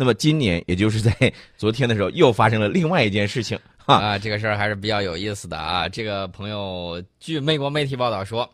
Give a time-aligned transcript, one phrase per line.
[0.00, 1.12] 那么今年，也就是在
[1.58, 3.96] 昨天的时候，又发生了另外一件事情哈。
[3.96, 5.86] 啊，这个事儿还是比较有意思的啊。
[5.86, 8.50] 这个朋友据美国媒体报道说，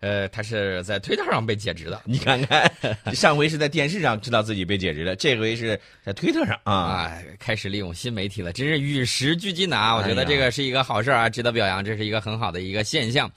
[0.00, 2.02] 呃，他是在推特上被解职的。
[2.04, 2.70] 你看看，
[3.14, 9.96] 上回是在电视上知道自己被解职了，这回是在推特上啊，啊，开始利用新媒体了，真是与时俱进的啊！
[9.96, 13.32] 我觉得这个是一个好事儿啊，值得表扬，这是一个很好的一个现象。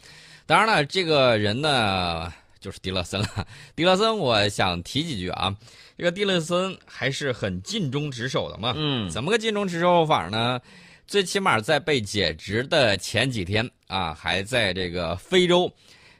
[0.46, 2.30] 当然了，这个人呢，
[2.60, 3.48] 就是迪勒森了。
[3.78, 5.56] 迪勒森，我想提几句啊。
[6.00, 8.74] 这个蒂勒森还是很尽忠职守的嘛。
[8.78, 10.58] 嗯怎么个尽忠职守法呢？
[11.06, 15.70] 最起码在被解职的前几天啊，还在这个非洲，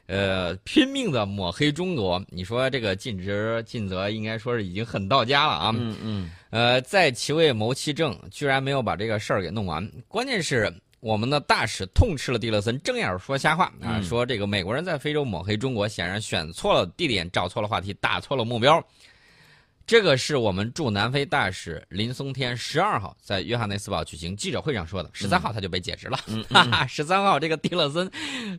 [0.04, 2.22] 呃，拼命的抹黑中国。
[2.28, 5.72] 你说这个尽职尽责，应该说是已经很到家了啊。
[5.74, 9.90] 嗯嗯，呃，在其位谋其政，居然没有把这个事儿给弄完。
[10.08, 18.84] 关键是我们的大使痛斥了蒂勒森，睁眼说瞎话啊，嗯说这个美国人在非洲抹黑中国，显然选错了地点，找错了话题，打错了目标。
[19.86, 26.18] 这个是我们驻南非大使林松天十二号在约翰内斯堡举行记者会上说的，十三号他就被解职了。
[26.28, 28.08] 嗯哈哈，十三号这个蒂勒森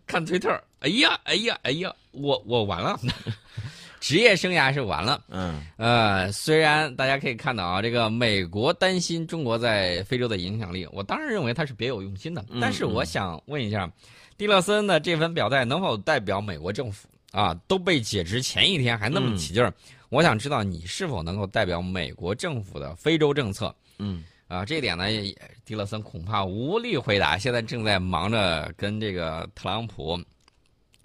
[0.06, 0.50] 看推特，
[0.81, 3.00] 哎呀，哎呀，哎呀，我我完了，
[4.02, 5.23] 职业生涯是完了。
[5.30, 12.44] 嗯呃，虽然大家可以看到啊，这个美国担心中国在非洲的影响力，我当然认为他是别有用心的。
[12.50, 13.90] 嗯但是我想问一下，
[14.38, 17.54] 蒂勒森的这份表态能否代表美国政府啊？
[17.68, 19.74] 都被解职前一天还那么起劲儿，
[20.10, 24.64] 我想知道你是否能够代表美国政府的非洲政策嗯啊？
[24.66, 30.20] 这一点呢，也蒂勒森恐怕无力回答，现在正在忙着跟这个特朗普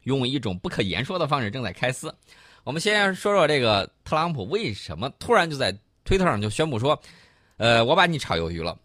[0.04, 2.14] 用一种不可言说的方式正在开撕。
[2.64, 7.00] 我们先说说这个特朗普为什么突然就在推特上就宣布说，
[7.56, 8.76] 呃，我把你炒鱿鱼了。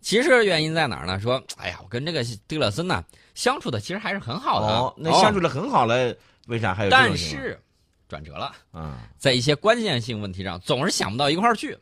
[0.00, 1.18] 其实原因在哪儿呢？
[1.18, 3.02] 说，哎呀，我跟这个迪勒森呢
[3.34, 6.14] 相处的其实还是很好的，哦，那相处的很好了，
[6.46, 7.16] 为啥还有但？
[7.16, 7.58] 是
[8.06, 11.76] 转折了，啊，在一些关键性问题上总是想不到一块儿去。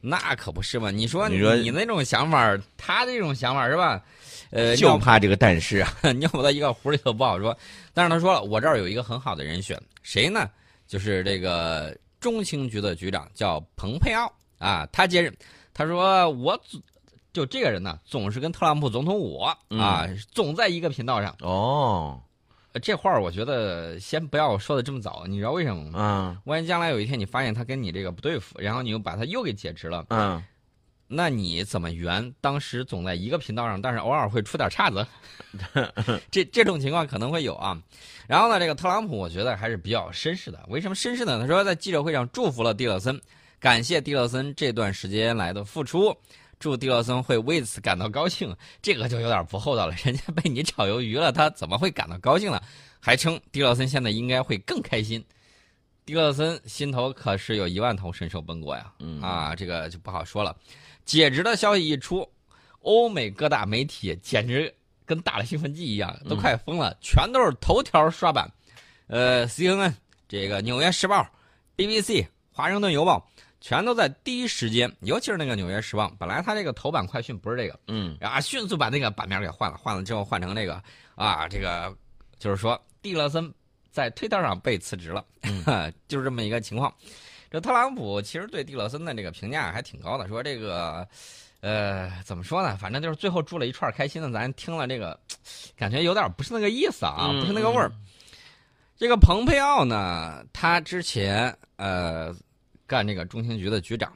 [0.00, 0.90] 那可不是嘛？
[0.90, 4.04] 你说你说你那种想法，他这种想法是吧？
[4.50, 7.56] 呃，就怕这个但是啊， 尿不到一个壶里头不好说。
[7.94, 10.48] 但是他说了，我这儿有一个很好的人选，谁呢？
[10.86, 15.34] 就是这个中情局的局长叫蓬佩奥啊，他接任。
[15.72, 16.80] 他说我总
[17.32, 21.34] 就这个人呢，总是跟特朗普总统我啊，总在一个频道上。
[21.40, 22.22] 哦，呃
[22.82, 25.98] 这话儿我觉得先不要说的这么早，你知道为什么吗？
[25.98, 30.42] 嗯万一将来有一天你发现他跟你这个不对付，然后你又把他又给解职了，嗯，
[31.06, 35.06] 那你怎么圆当时总在一个频道上，但是偶尔会出点岔子？
[36.32, 37.80] 这这种情况可能会有啊。
[38.26, 40.58] 然后呢，这个特朗普我觉得还是比较绅士的。
[40.68, 41.38] 为什么绅士呢？
[41.38, 43.20] 他说在记者会上祝福了蒂勒森，
[43.60, 46.16] 感谢蒂勒森这段时间来的付出，
[46.64, 48.56] 祝蒂勒森会为此感到高兴。
[48.80, 52.58] 这个就有点不厚道了，人家被你炒鱿鱼了，他怎么会感到高兴呢？
[52.98, 55.22] 还称蒂勒森现在应该会更开心。
[56.06, 58.90] 蒂勒森心头可是有一万头神兽奔过呀！
[58.98, 60.56] 嗯啊，这个就不好说了。
[61.04, 62.26] 解职的消息一出，
[62.80, 68.50] 欧美各大媒体简直跟打了兴奋剂一样，都快疯了，全都是头条刷版。
[69.08, 69.92] 呃，CNN、
[70.26, 71.20] 这个《纽约时报》、
[71.76, 73.18] BBC、《华盛顿邮报》
[73.64, 80.82] 全都在第一时间，尤其是那个《纽约时报》，本来它这个头版快讯不是这个，嗯啊，迅速把那个版面给换了，换了之后换成这个
[81.14, 81.90] 啊，这个
[82.38, 83.50] 就是说蒂勒森
[83.90, 85.24] 在推特上被辞职了，
[86.06, 86.92] 就是这么一个情况。
[87.50, 91.08] 这特朗普其实对蒂勒森的这个评价还挺高的，说这个，
[91.60, 92.76] 呃，怎么说呢？
[92.76, 95.18] 反正就是最后住了一串开心的，咱听了这个，
[95.74, 97.90] 感觉有点不是那个意思啊，嗯不是那个味儿。
[98.98, 102.30] 这个蓬佩奥呢，他之前呃
[102.86, 104.12] 干这个中情局的局长，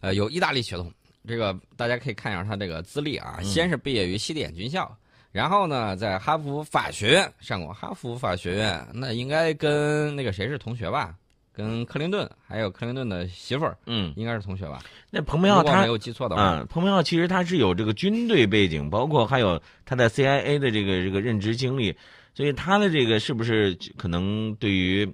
[0.00, 0.92] 呃有意大利血统，
[1.26, 4.90] 这个大家可以看一下他这个资历啊，嗯先是毕业于西点军校，
[5.32, 11.14] 然后呢在哈佛法学院上过哈佛法学院，那应该跟那个谁是同学吧？
[11.56, 14.82] 跟克林顿还有克林顿的媳妇儿嗯，应该是同学吧？
[15.08, 21.96] 那彭佩奥他没有记错的话，嗯，蓬佩奥其实他是有这个军队背景，包括还有他在 CIA 的这个这个任职经历，
[22.34, 25.08] 所以他的这个是不是可能对于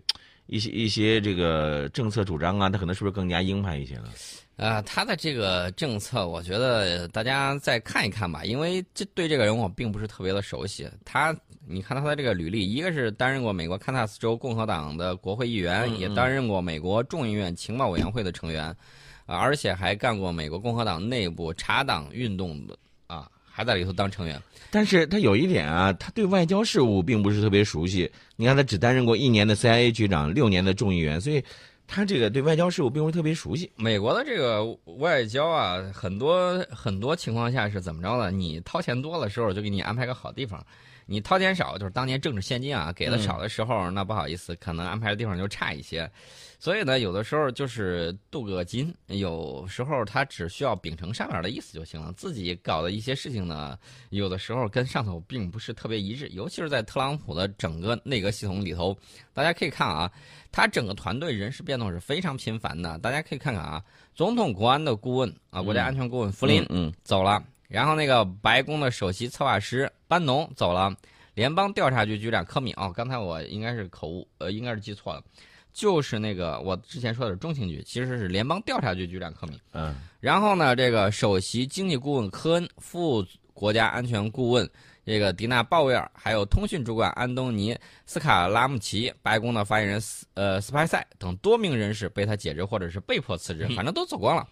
[0.50, 4.08] 一些一些这个政策主张啊，他可能是不是更加鹰派一些呢？
[4.56, 10.90] 呃，他的这个政策，我觉得大家再看一看吧，因为这对这个人我并不是特别的熟悉。
[11.04, 11.34] 他，
[11.66, 18.64] 你看他的这个履历，一个是担任过美国堪萨斯州共和党的国会议员，嗯嗯也担任过美国众议院情报委员会的成员，
[19.24, 22.89] 啊，而且还干过美国共和党内部查党运动的啊，
[23.50, 24.40] 还在里头当成员。
[24.70, 28.10] 但是他有一点啊，他对外交事务并不是特别熟悉。
[28.36, 31.42] 你看，他只担任过一年的 CIA 局长，六年的众议员，所以
[31.88, 33.68] 他这个对外交事务并不是特别熟悉。
[33.74, 34.64] 美国的这个
[34.98, 38.30] 外交啊，很多很多情况下是怎么着呢？
[38.30, 40.64] 你掏钱多的时候就给你安排个好地方，
[41.10, 46.08] 你掏钱少，就是当年政治现金啊给的少的时候，那不好意思，可能安排的地方就差一些。
[46.60, 52.12] 所以呢，有的时候就是镀个金，有时候他只需要秉承上面的意思就行了。
[52.16, 53.76] 自己搞的一些事情呢，
[54.10, 58.96] 有的时候跟上头并不是特别一致，尤其是在特朗普的整个内阁系统里头，
[59.32, 60.08] 大家可以看啊，
[60.52, 62.96] 他整个团队人事变动是非常频繁的。
[63.00, 63.82] 大家可以看看啊，
[64.14, 70.92] 总统国安的顾问啊，国家安全顾问弗林嗯走了，然后那个白宫的首席策划师班农走了，
[71.34, 75.22] 联邦调查局局长科米哦，刚才我应该是口误，呃，应该是记错了。
[75.72, 79.56] 就是那个我之前说的是中情局，其实是联邦调查局局长科米。
[79.72, 83.24] 嗯然后呢，这个首席经济顾问科恩、副
[83.54, 84.68] 国家安全顾问
[85.06, 94.44] 这个迪娜鲍威尔，还有通讯主管安东尼斯卡拉姆齐、白宫的发言人斯呃斯派塞等多名人士被他解职或者是被迫辞职，反正都走光了。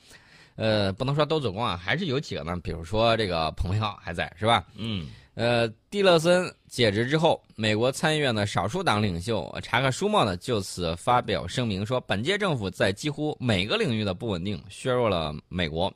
[0.58, 4.66] 呃，不能说都走光啊，还是有几个呢，比如说这个蓬佩奥还在，是吧？
[4.76, 15.88] 嗯呃，蒂勒森解职之后，美国参议院的少数党领袖查克·舒默呢就此发表声明说，本届政府在几乎每个领域的不稳定削弱了美国。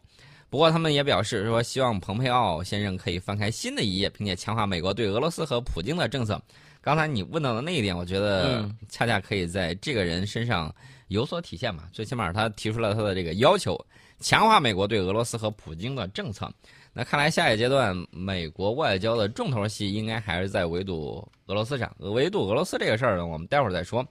[0.49, 6.41] 不过，他们也表示说，希望蓬佩奥先生可以翻开新的一页，并且强化美国对俄罗斯和普京的政策。
[6.81, 10.73] 刚才你问到的那一点，我觉得嗯恰恰可以在这个人身上
[11.09, 11.85] 有所体现嘛。
[11.93, 13.77] 最起码他提出了他的这个要求，
[14.23, 16.51] 强化美国对俄罗斯和普京的政策。
[16.95, 21.95] 那看来下一阶段美国外交的重头戏应该还是在围堵俄罗斯上。
[21.99, 24.07] 围堵俄罗斯这个事儿呢，我们待会儿再说。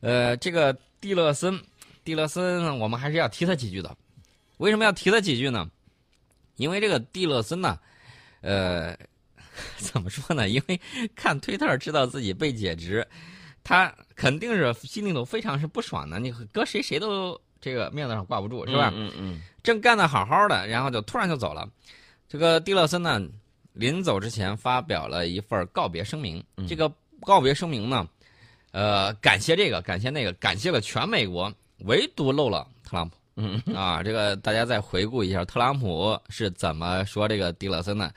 [0.00, 1.58] 呃，这个蒂勒森，
[2.04, 3.96] 蒂勒森，我们还是要提他几句的。
[4.58, 5.68] 为什么要提他几句呢？
[6.56, 7.78] 因为这个蒂勒森呢，
[8.42, 8.96] 呃，
[9.78, 10.48] 怎么说呢？
[10.48, 10.80] 因为
[11.16, 13.06] 看推特知道自己被解职，
[13.64, 16.18] 他肯定是心里头非常是不爽的。
[16.18, 18.92] 你搁谁谁都这个面子上挂不住，是吧？
[18.94, 21.66] 嗯嗯正干得好好的，然后就突然就走了。
[22.28, 23.22] 这个蒂勒森呢，
[23.72, 26.42] 临走之前发表了一份告别声明。
[26.56, 28.06] 嗯这个告别声明呢，
[28.72, 31.50] 呃，感谢这个，感谢那个，感谢了全美国，
[31.84, 33.16] 唯独漏了特朗普。
[33.36, 38.12] 嗯啊，这个大家再回顾一下，特朗普是怎么说这个蒂勒森的？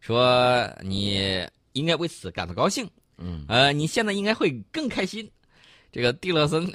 [0.00, 5.30] 说你应该为此感到高兴，嗯呃，你现在应该会更开心。
[5.90, 6.70] 这个蒂勒森，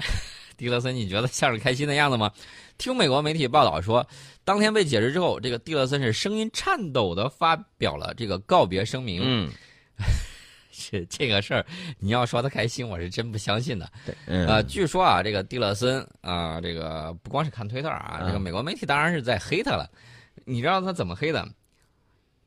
[0.56, 2.30] 蒂勒森，你觉得像是开心的样子吗？
[2.78, 4.06] 听美国媒体报道说，
[4.44, 9.22] 当天被解职之后，这个蒂勒森是声音颤抖的发表了这个告别声明。
[9.24, 9.50] 嗯
[10.76, 11.64] 是这个事儿，
[12.00, 13.88] 你要说他开心，我是真不相信的。
[14.26, 19.88] 嗯呃，据说啊，这个蒂勒森啊、这个不光是看推特啊，嗯这个美国媒体当然是在黑他了。
[20.44, 21.48] 你知道他怎么黑的？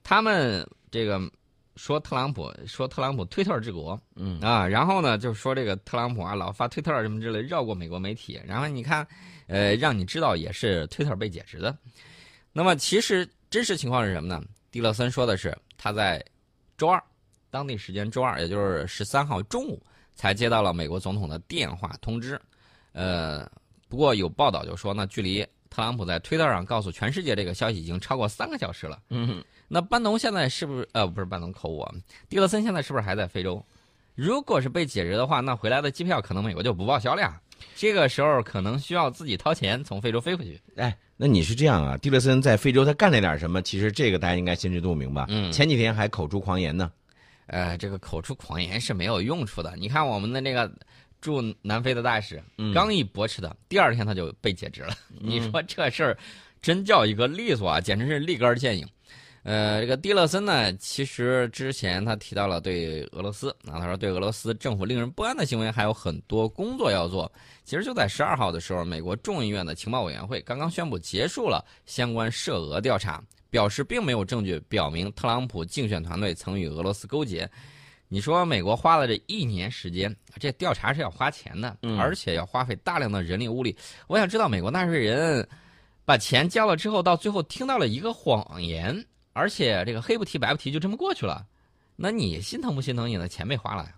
[0.03, 1.21] 他们这个
[1.77, 8.41] 说特朗普说特朗普推特治国嗯啊，然后呢就说这个特朗普啊老发推特什么之类，绕过美国媒体。
[8.45, 9.07] 然后你看，
[9.47, 11.77] 呃，让你知道也是推特被解职的。
[12.51, 14.43] 那么其实真实情况是什么呢？
[14.71, 16.23] 蒂勒森说的是他在
[16.75, 17.01] 周二，
[17.49, 19.81] 当地时间周二，也就是十三号中午
[20.15, 22.39] 才接到了美国总统的电话通知。
[22.91, 23.49] 呃，
[23.87, 29.01] 不过有报道就说呢，距离特朗普在推特上告诉全世界这个消息已经超过三个小时了。
[29.09, 31.93] 嗯那班农现在是不是呃不是班农口误啊？
[32.29, 33.63] 蒂勒森现在是不是还在非洲？
[34.15, 37.39] 如果是被解职的话，那回来的机票可能美国就不报销了呀。
[37.75, 40.61] 这个时候可能需要自己掏钱从非洲飞回去。
[40.75, 41.97] 哎，那你是这样啊？
[41.97, 43.61] 蒂勒森在非洲他干了点什么？
[43.61, 45.25] 其实这个大家应该心知肚明吧？
[45.29, 46.91] 嗯前几天还口出狂言呢。
[47.47, 49.75] 呃，这个口出狂言是没有用处的。
[49.77, 50.71] 你看我们的那个
[51.21, 54.93] 驻南非的大使，嗯刚一驳斥的，第二天他就被解职了。
[55.19, 56.17] 你说这事儿
[56.61, 58.87] 真叫一个利索啊，简直是立竿见影。
[59.43, 67.31] 呃，这个蒂勒森呢，其实之前他提到了对俄罗斯啊，他说对俄罗斯政府令人不安的行为还有很多工作要做。
[67.63, 77.49] 其实就在十二号的时候，美国众议院的情报委员会刚刚宣布结束了相关涉俄调查，表示并没有证据表明特朗普竞选团队曾与俄罗斯勾结。
[78.09, 83.75] 你说美国花了这一年时间，这调查是要花钱的，嗯而且要花费大量的人力物力。
[84.07, 85.47] 我想知道美国纳税人
[86.05, 89.05] 把钱交了之后，到最后听到了一个谎言，
[89.37, 91.45] 而且这个黑不提白不提就这么过去了，
[91.95, 93.07] 那你心疼不心疼？
[93.07, 93.91] 你的钱被花了呀？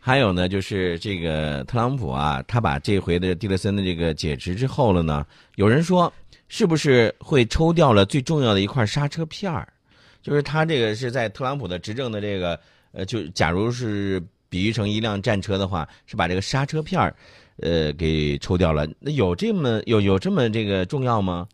[0.00, 6.12] 还有呢，就是这个特朗普啊，他把这回的蒂勒森的这个解职之后了呢，有人说
[6.48, 9.72] 是不是会抽掉了最重要的一块刹车片儿？
[10.20, 12.58] 就是他这个是在特朗普的执政的这个
[12.92, 17.14] 呃，就假如是比喻成一辆战车的话，是把这个刹车片儿
[17.58, 18.88] 呃给抽掉了。
[18.98, 21.46] 那有这么有有这么这个重要吗？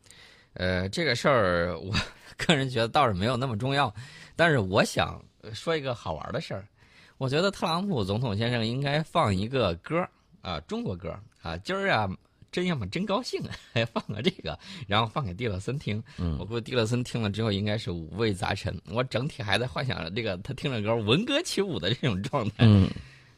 [0.55, 1.95] 呃，这个事儿我
[2.37, 3.93] 个人觉得倒是没有那么重要，
[4.35, 6.67] 但是我想说一个好玩的事儿。
[7.19, 10.11] 我觉得特朗普总统先生应该放一个歌儿
[10.43, 12.09] 啊，中国歌儿啊，今儿啊
[12.53, 16.03] 真要么真高兴啊，还 放个这个，然后放给蒂勒森听。
[16.19, 18.79] 嗯我估计蒂勒森听了之后应该是五味杂陈。
[18.91, 22.55] 我整体还在幻想着这个他听着歌闻歌起舞的这种状态。
[22.61, 22.91] 嗯，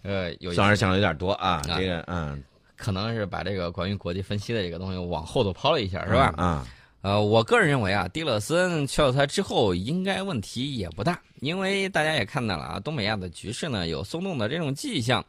[0.02, 2.42] 呃，有一想着想的有点多啊，啊这个嗯
[2.76, 6.34] 可能是把这个关于国际分析的这个东西往后头抛了一下，是吧？
[6.36, 6.66] 啊，
[7.00, 15.24] 呃，我个人认为啊，蒂勒森去了他之后，应该问题也不大，因为大家也看到了啊，东北亚的局势呢有松动的这种迹象。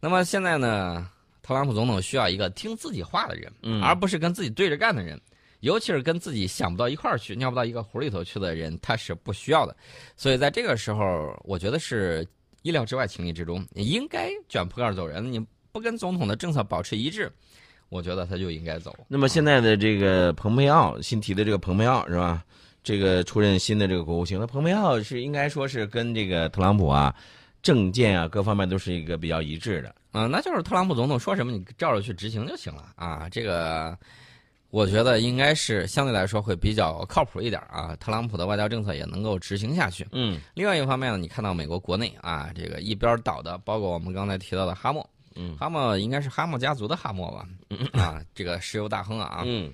[0.00, 1.08] 那么现在呢，
[1.40, 5.20] 特朗普总统需要一个听自己话的人，嗯而不是跟自己对着干的人，
[5.60, 9.74] 尤其是跟自己想不到一块儿去、尿不到一个壶里头去的人，他是不需要的。
[10.16, 12.26] 所以在这个时候，我觉得是
[12.62, 15.32] 意料之外、情理之中，你应该卷铺盖走人。
[15.32, 15.38] 你
[15.70, 17.32] 不跟总统的政策保持一致，
[17.94, 18.92] 我觉得他就应该走。
[19.06, 22.42] 那么现在的这个蓬佩奥新提的这个蓬佩奥是吧？
[22.82, 27.14] 这个出任新的这个国务卿，那蓬佩奥是应该说是跟这个特朗普啊
[27.62, 29.94] 政见啊各方面都是一个比较一致的。
[30.10, 33.28] 嗯，那就是特朗普总统说什么，你照着去执行就行了啊。
[33.30, 33.96] 这个，
[34.70, 37.96] 我觉得应该是相对来说会比较靠谱一点啊。
[38.00, 40.04] 特朗普的外交政策也能够执行下去。
[40.10, 47.48] 嗯另外一方面呢，你看到美国国内啊，这个一边倒的，包括我们刚才提到的哈默，嗯哈默应该是哈默家族的哈默吧？
[47.92, 49.72] 啊，这个石油大亨啊，嗯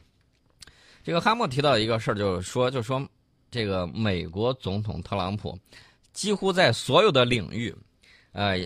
[1.03, 3.07] 这个哈默提到一个事儿，就是说，就说，
[3.51, 5.59] 这个美国总统特朗普
[6.13, 7.75] 几乎在所有的领域，
[8.33, 8.59] 呃，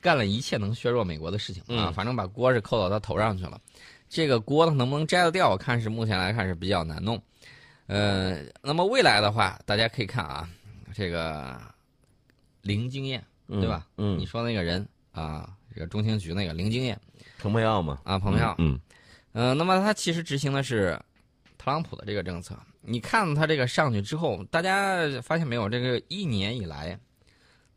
[0.00, 3.60] 干了一切能削弱美国的事情啊，嗯反正把锅是扣到他头上去了。
[4.08, 5.50] 这个锅他能不能摘得掉？
[5.50, 7.20] 我看是目前来看是比较难弄。
[7.86, 10.48] 呃，那么未来的话，大家可以看啊，
[10.94, 11.60] 这个
[12.62, 13.86] 零经验，嗯对吧？
[13.96, 16.98] 嗯你，说那个人啊，这个中情局那个零经验
[17.38, 18.78] 蓬佩奥嘛，啊，蓬佩奥，嗯
[19.32, 20.98] 嗯，那么他其实执行的是
[21.58, 22.58] 特朗普的这个政策。
[22.82, 25.68] 你看他这个上去之后，大家发现没有？
[25.68, 26.98] 这个一年以来，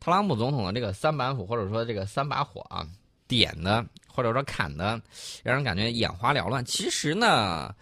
[0.00, 2.86] 特朗普总统的这个三板斧或者说这个三把火啊，
[3.28, 5.00] 点的或者说砍的，
[5.42, 6.64] 让人感觉眼花缭乱。
[6.64, 7.74] 其实呢，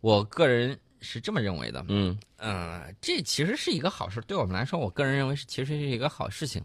[0.00, 1.84] 我个人是这么认为的。
[1.88, 6.62] 嗯呃，这其实是一个好事，对我们来说，我个人认为是其实是一个好事情。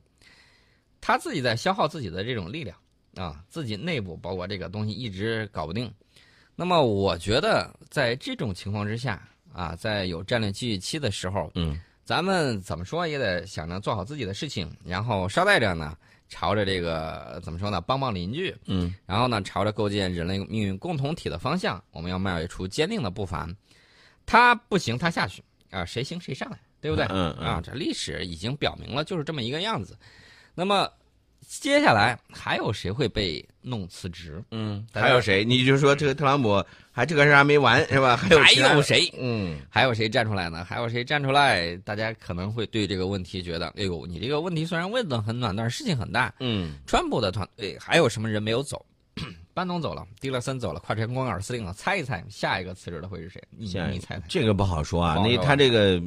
[1.06, 2.76] 他自己在消耗自己的这种力量
[3.16, 5.94] 啊，自己内部包括这个东西一直搞不定。
[6.56, 9.22] 那么我觉得在这种情况之下
[9.54, 15.96] 啊，在有战略机遇期的时候，嗯咱们怎么说也得想着做好自己的事情，然后捎带着呢，
[16.28, 23.48] 朝着这个怎么说呢，帮帮邻居，嗯然后呢，朝着构建人类命运共同体的方向，我们要迈出坚定的步伐。
[24.26, 27.06] 他不行，他下去啊，谁行谁上来，对不对？
[27.12, 29.96] 嗯嗯啊，这历史已经表明了就是这么一个样子。
[30.56, 30.90] 那么
[31.48, 34.44] 接下来还有谁会被弄辞职？
[34.52, 35.46] 嗯，还有谁？
[35.46, 38.18] 你就说这个特朗普还这个事儿还没完是吧？
[38.18, 39.08] 还有还有谁？
[39.20, 40.64] 嗯还有谁站出来呢？
[40.66, 41.76] 还有谁站出来？
[41.78, 46.34] 大家可能会对这个问题觉得，哎呦，你这个问题虽然问的很暖，但是事情很大。
[46.40, 48.84] 嗯川普的团队还有什么人没有走？
[49.54, 51.72] 班农走了，迪勒森走了，快船光杆司令了。
[51.74, 53.42] 猜一猜，下一个辞职的会是谁？
[53.52, 54.24] 你你猜猜？
[54.28, 55.16] 这个不好说啊。
[55.24, 56.02] 那他这个，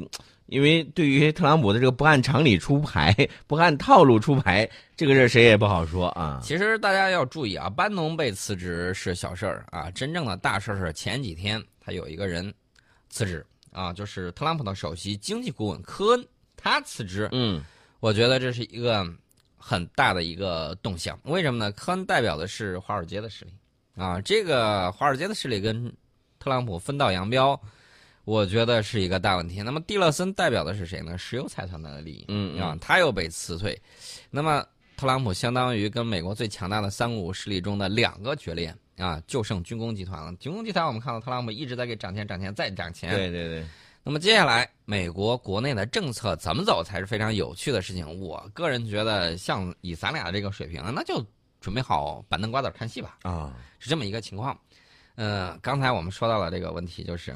[0.49, 3.15] 因为对于特朗普的这个不按常理出牌、
[3.47, 6.39] 不按套路出牌，这个事儿谁也不好说啊。
[6.43, 12.53] 其实大家要注意啊，班农被辞职是小事儿啊，真正的大事儿是前几天他有一个人
[13.09, 16.27] 辞职啊，就是特朗普的首席经济顾问科恩，
[16.57, 17.29] 他辞职。
[17.31, 17.63] 嗯
[17.99, 19.05] 我觉得这是一个
[19.57, 21.19] 很大的一个动向。
[21.23, 21.71] 为什么呢？
[21.73, 23.51] 科恩代表的是华尔街的势力
[23.95, 25.91] 啊，这个华尔街的势力跟
[26.39, 27.61] 特朗普分道扬镳，
[28.29, 29.59] 我觉得是一个大问题。
[29.63, 31.17] 那么蒂勒森代表的是谁呢？
[31.17, 32.25] 石油财团的利益。
[32.27, 33.75] 嗯啊，他又被辞退，
[34.29, 34.63] 那么
[34.95, 40.31] 特朗普相当于跟美国最强大的三股势力中的两个决裂啊，就剩军工集团了。
[40.35, 43.15] 军工集团我们看到特朗普一直在给涨钱、涨钱再涨钱。
[43.15, 43.65] 对对对，
[44.03, 48.19] 那么接下来美国国内的政策怎么走才是非常有趣的事情。
[48.19, 51.25] 我个人觉得，像以咱俩这个水平，那就
[51.59, 54.55] 准备好板凳瓜子看戏吧，啊，是这么一个情况。
[55.15, 57.35] 呃，刚才我们说到了这个问题，就是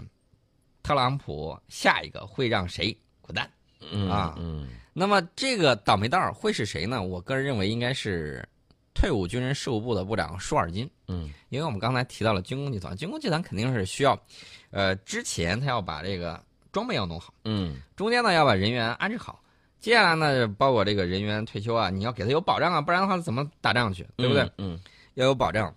[0.83, 3.49] 特朗普下一个会让谁滚蛋？
[3.91, 7.01] 嗯啊嗯那么这个倒霉蛋儿会是谁呢？
[7.01, 8.47] 我个人认为应该是
[8.93, 14.17] 退伍军人事务部的部长舒尔金，嗯因为我们刚才提到了军工集团，军工集团肯定是需要，
[14.69, 19.41] 呃，之前他要把这个装备要弄好，嗯中间呢要把人员安置好，
[19.79, 24.49] 接下来呢包括这个人员退休啊，你要给他有保障啊，不然的话怎么打仗去，对不对？？
[24.57, 24.79] 嗯
[25.15, 25.73] 要有保障。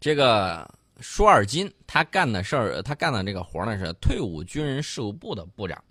[0.00, 0.68] 这个
[1.02, 5.82] 舒尔金他干的事儿，他干的这个活儿呢是退伍军人事务部的部长。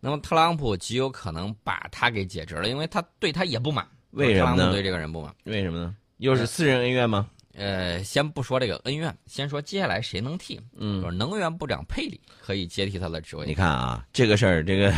[0.00, 3.86] 那么特朗普极有可能把他给解职了，因为他对他也不满。
[4.12, 5.34] 为什么呢特朗普对这个人不满。
[5.44, 5.94] 为什么呢？
[6.18, 7.28] 又是私人恩怨吗？
[7.54, 13.52] 呃，先不说这个恩怨，先说接下来谁能替，就嗯，是能源部长佩里可以接替他的职位你。
[13.54, 14.92] 看啊，这个事儿，这个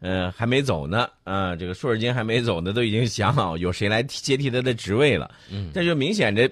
[0.00, 5.32] 呃还没走呢啊，这个舒尔金还没走呢，都已经想好有谁来接替他的职位了。
[5.48, 6.50] 嗯，这就明显这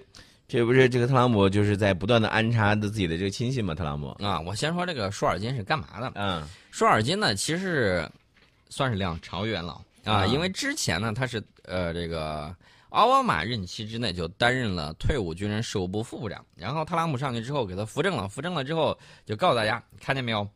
[0.52, 3.74] 这不是这个特朗普就是在不断的安插的自己的这个亲信吗？
[3.74, 6.12] 特朗普啊，我先说这个舒尔金是干嘛的？
[6.14, 8.06] 嗯，舒尔金呢，其实
[8.68, 12.54] 算是两朝元老啊，啊因为之前呢，他是呃这个
[12.90, 20.46] 奥巴马任期之内就担任了退伍军人事务部副部长，然后特朗普上去之后给他扶正了，扶正了之后就告诉大家，看见没有，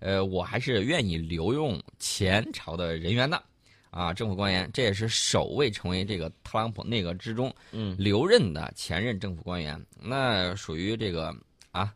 [0.00, 3.42] 呃，我还是愿意留用前朝的人员的。
[3.90, 11.34] 啊，政府官员，这也是首位成为这个特朗普内阁之中嗯留任的前任政府官员，那属于这个
[11.70, 11.92] 啊，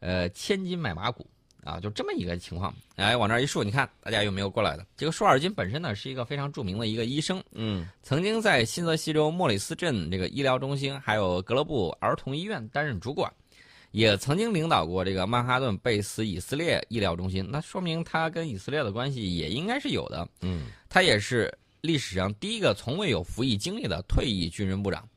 [0.00, 1.26] 呃，千金买马骨
[1.64, 2.74] 啊，就这么一个情况。
[2.96, 4.86] 哎，往这儿一竖，你看大家有没有过来的？
[4.96, 13.32] 这个舒尔金本身呢是一个非常著名的一个医生，嗯曾经在新泽西州莫里斯镇这个医疗中心，还有格勒布儿童医院担任主管，
[13.90, 17.48] 也曾经领导过这个曼哈顿贝斯以色列医疗中心。
[17.50, 20.28] 那说明他跟以色列的关系也应该是有的。
[20.42, 25.08] 嗯他也是历史上第一个从未有服役经历的退役军人部长。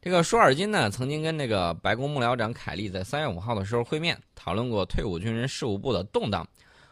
[0.00, 6.46] 这个舒尔金呢，曾经跟那个白宫幕僚长凯利在三月五号的时候会面，讨论过退伍军人事务部的动荡。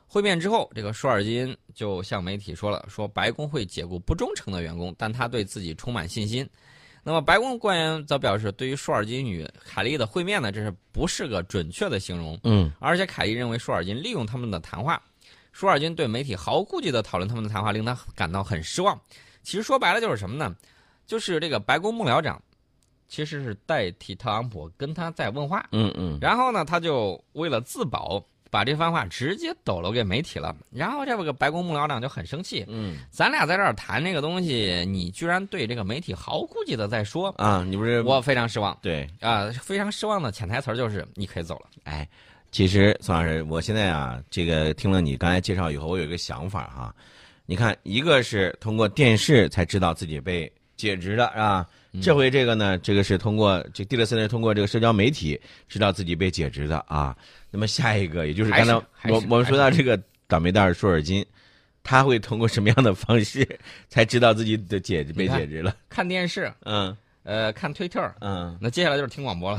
[0.08, 6.44] 会面之后，这个舒尔金就向媒体说了，说白宫会解雇不忠诚的员工，但他对自己充满信心。
[7.04, 12.36] 那么白宫官员则表示，对于舒尔金与凯利的会面呢，这是不是个准确的形容？
[12.42, 15.00] 嗯而且凯利认为舒尔金利用他们的谈话，
[15.54, 19.00] 舒尔金对媒体毫无顾忌地讨论他们的谈话，令他感到很失望。
[19.44, 20.54] 其实说白了就是什么呢？
[21.06, 22.42] 就是这个白宫幕僚长
[23.08, 28.20] 其实是代替特朗普跟他在问话，嗯嗯然后呢，他就为了自保，
[28.50, 30.56] 把这番话直接抖搂给媒体了。
[30.72, 41.66] 然后这个白宫幕僚长就很生气，嗯咱俩在这儿谈这个东西，你居然对这个媒体毫无顾忌的在说，啊，你不是我非常失望对啊、非常失望的潜台词就是你可以走了。
[41.84, 42.08] 哎，
[42.54, 46.94] 其实宋老师，我现在啊，这个听了你刚才介绍以后，我有一个想法哈。
[47.46, 51.68] 你看，一个是通过电视才知道自己被解职的，是吧？
[51.92, 57.16] 嗯这回这个呢，这个是通过这蒂勒森是通过这个社交媒体知道自己被解职的啊。
[57.50, 58.72] 那么下一个，也就是刚才
[59.10, 61.26] 我我们说到这个倒霉蛋舒尔金，
[61.82, 63.44] 他会通过什么样的方式
[63.88, 65.74] 才知道自己的解被解职了？
[65.88, 69.58] 看电视，嗯呃，看推特，嗯，那接下来就是听广播了，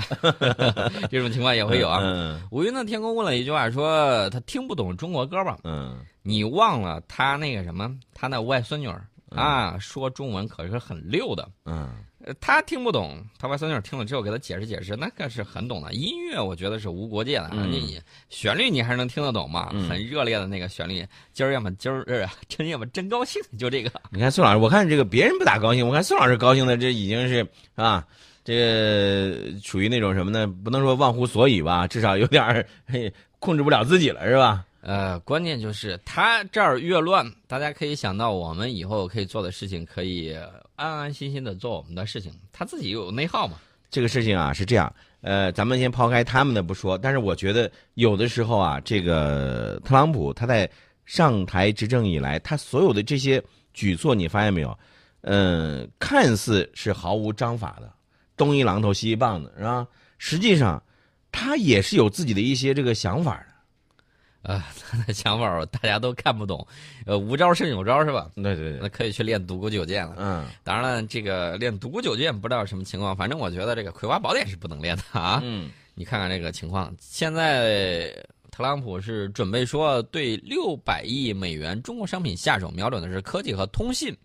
[1.10, 2.00] 这种情况也会有啊。
[2.04, 5.58] 嗯吴云的天空问了一句话，说他听不懂中国歌吧？
[5.64, 5.98] 嗯。
[6.28, 11.48] 你忘了他那个什么，他那外孙女儿啊，说中文可是很溜的。
[11.66, 11.90] 嗯
[12.26, 15.94] 呃他听不懂，他外孙女儿听了之后给他解释解释，那个是很懂的。
[15.94, 21.06] 音乐我觉得是无国界的啊，嗯你旋律你还是能听得懂嘛，嗯很热烈的那个旋律。
[21.34, 23.92] 今儿要么今儿呃真要么真高兴，就这个。
[24.10, 28.04] 你看宋老师，我看这个别人不咋高兴，我看宋老师高兴的，这已经是啊，
[28.44, 30.48] 这个属于那种什么呢？
[30.48, 34.66] 不能说忘乎所以吧，至少有点儿嘿控制不了自己了，是吧？
[34.86, 40.38] 呃，关键就是他这儿越乱，大家可以想到我们以后可以做的事情，可以
[40.76, 42.32] 安安心心的做我们的事情。
[42.54, 43.58] 他自己有内耗嘛，
[43.90, 50.70] 这个事情啊是这样，呃，咱们先抛开他们的不说，但是我觉得有的时候啊，这个特朗普他在
[51.04, 53.44] 上台执政以来，他所有的这些
[53.74, 54.78] 举措，你发现没有？
[55.22, 57.92] 嗯、看似是毫无章法的，
[58.38, 59.88] 东一榔头西一棒子，是吧？
[60.20, 60.80] 实际上，
[61.32, 63.55] 他也是有自己的一些这个想法的。
[64.46, 66.66] 呃，他的想法大家都看不懂，
[67.06, 68.30] 呃，无招胜有招是吧？
[68.36, 70.16] 对对对，那可以去练独孤九剑了。
[70.18, 75.40] 嗯当然了，这个练独孤九剑不知道什么情况，反正我觉得这个葵花宝典是不能练的啊。
[75.44, 78.14] 嗯你看看这个情况，现在
[78.52, 84.16] 特朗普是准备说对六百亿美元中国商品下手，瞄准的是科技和通信。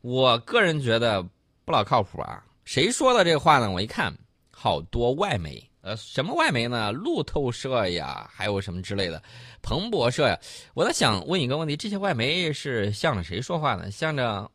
[0.00, 1.22] 我个人觉得
[1.64, 2.44] 不老靠谱啊！
[2.64, 3.70] 谁说的这话呢？
[3.70, 4.12] 我一看，
[4.50, 6.92] 好多外媒，呃，什么外媒呢？
[6.92, 9.20] 路透社呀，还有什么之类的，
[9.62, 10.38] 彭博社呀。
[10.74, 13.90] 我在想问一个问题：这些外媒是向着谁说话呢？
[13.90, 14.48] 向着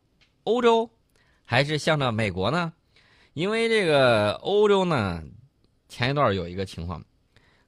[0.44, 0.88] 欧洲，
[1.44, 2.72] 还是向着美国呢？
[3.34, 5.22] 因为这个欧洲呢，
[5.86, 7.04] 前一段有一个情况，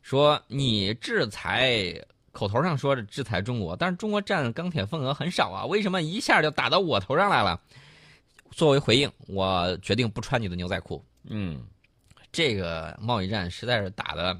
[0.00, 1.94] 说你制裁，
[2.32, 7.60] 口头上说是制裁中国，但是中国占钢铁份额很少啊，为什么一下就打到我头上来了？
[8.52, 11.04] 作为回应，我决定不穿你的牛仔裤。
[11.24, 11.62] 嗯
[12.32, 14.38] 这个贸易战实在是打的，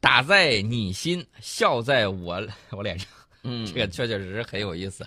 [0.00, 3.08] 打在你心，笑在我我脸上。
[3.42, 5.06] 嗯，这个确确实实很有意思。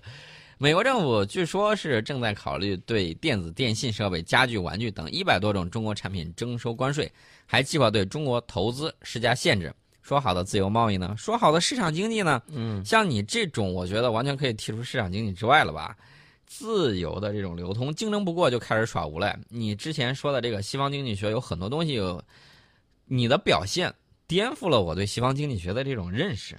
[0.57, 7.11] 美国政府据说是正在考虑对电子电信设备、家具、玩具等一百多种中国产品征收关税，
[7.45, 9.73] 还计划对中国投资施加限制。
[10.03, 11.15] 说好的自由贸易呢？
[11.17, 12.41] 说好的市场经济呢？
[12.49, 15.95] 嗯像你这种，我觉得完全可以剔除市场经济之外了吧？
[16.53, 19.39] 自由的这种流通，竞争不过就开始耍无赖。
[19.47, 22.21] 你之前说的这个西方经济学有很多东西有，
[23.05, 23.93] 你的表现
[24.27, 26.57] 颠覆了我对西方经济学的这种认识。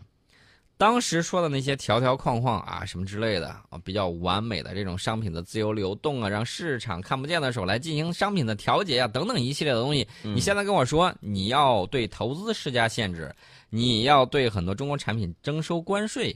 [0.79, 13.33] 当时说的那些条条框框啊，什么之类的啊，比较完美的这种商品的自由流动啊，让市场看不见的手来进行商品的调节啊，等等一系列的东西，你现在跟我说你要对投资施加限制，
[13.69, 16.35] 你要对很多中国产品征收关税，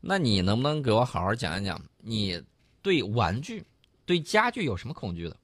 [0.00, 2.42] 那你能不能给我好好讲一讲，你
[2.88, 3.62] 对玩具、
[4.06, 5.36] 对家具有什么恐惧的？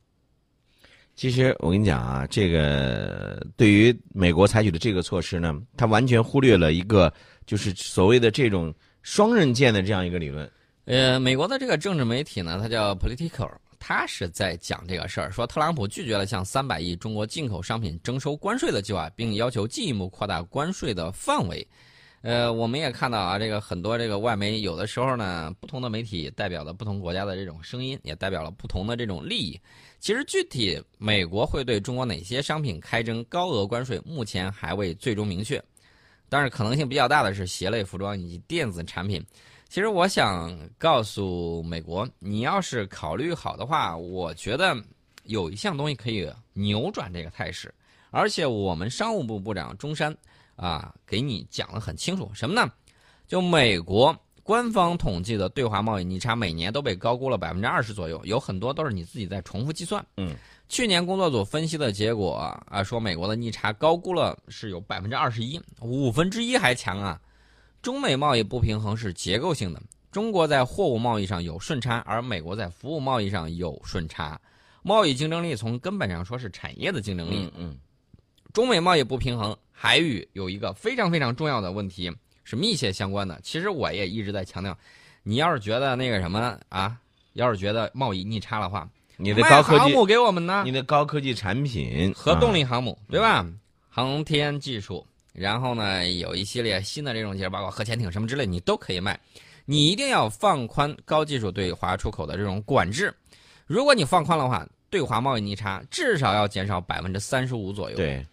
[1.15, 7.13] 其实我跟你讲啊，这个对于美国采取的这个措施呢，它完全忽略了一个
[7.45, 10.51] 就是所谓的这种双刃剑的这样一个理论。
[10.87, 21.67] 呃，美国的这个政治媒体呢，它叫 Political，它是在讲这个事儿，说特朗普拒绝了向三百亿中国进口商品征收关税的计划，并要求进一步扩大关税的范围。
[22.25, 29.61] 呃，我们也看到啊，这个很多这个外媒有的时候呢，不同的媒体代表了不同国家的这种声音，也代表了不同的这种利益。
[30.01, 35.63] 其实具体美国会对中国哪些商品开征高额关税，目前还未最终明确。
[36.31, 39.23] 但是可能性比较大的是鞋类、服装以及电子产品。
[39.69, 44.75] 其实我想告诉美国，你要是考虑好的话，我觉得
[45.25, 47.71] 有一项东西可以扭转这个态势，
[48.11, 50.17] 而且我们商务部部长中山。
[50.57, 52.71] 啊，给你讲的很清楚，什么呢？
[53.27, 60.05] 就美国官方统计的对华贸易逆差，每年都被高估了百分之二十左右，有很多都是你自己在重复计算。
[60.19, 60.37] 嗯，
[60.69, 62.35] 去年工作组分析的结果
[62.69, 67.19] 啊，说美国的逆差高估了是有百分之二十一，五分之一还强啊。
[67.81, 74.39] 中美贸易不平衡是结构性的，中国在货物贸易上有顺差，而美国在服务贸易上有顺差。
[74.83, 77.51] 贸易竞争力从根本上说是产业的竞争力。
[77.57, 77.79] 嗯。
[78.55, 82.11] 中美贸易不平衡还与有一个非常非常重要的问题
[82.45, 83.39] 是密切相关的。
[83.43, 84.79] 其实我也一直在强调，
[85.25, 86.97] 你要是觉得那个什么啊，
[87.33, 90.63] 要是觉得贸易逆差的话，你的高科技航母给我们呢？
[90.65, 93.45] 你的高科技产品、核动力航母，对吧？
[93.89, 99.19] 航天技术，然后呢，有一系列新的这种，包括核潜艇什么之类，你都可以卖。
[99.65, 103.13] 你一定要放宽高技术对华出口的这种管制。
[103.67, 107.97] 如果你放宽的话，对华贸易逆差至少要减少百分之三十五左右。
[107.97, 108.25] 对。